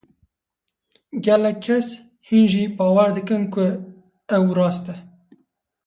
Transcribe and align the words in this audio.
Gelek 1.25 1.57
kes 1.65 1.87
hîn 2.27 2.45
jî 2.51 2.63
bawer 2.77 3.09
dikin 3.15 3.43
ku 3.53 3.65
ew 4.35 4.45
rast 4.57 4.85
e. 4.93 4.95